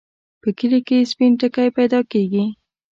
په 0.41 0.49
کلي 0.57 0.79
کې 0.87 1.09
سپين 1.11 1.31
ټکی 1.39 1.67
پیدا 1.77 1.99
کېږي. 2.11 2.45